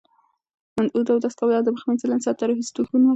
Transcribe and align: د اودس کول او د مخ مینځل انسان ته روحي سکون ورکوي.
د 1.07 1.09
اودس 1.15 1.33
کول 1.39 1.51
او 1.57 1.65
د 1.65 1.69
مخ 1.75 1.83
مینځل 1.87 2.11
انسان 2.13 2.33
ته 2.39 2.43
روحي 2.49 2.63
سکون 2.67 3.01
ورکوي. 3.03 3.09